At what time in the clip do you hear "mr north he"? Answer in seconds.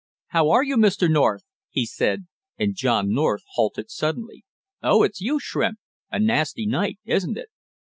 0.77-1.85